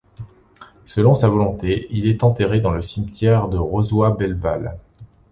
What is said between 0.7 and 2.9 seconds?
Selon sa volonté, il est enterré dans le